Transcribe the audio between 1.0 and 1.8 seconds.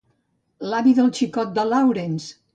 del xicot de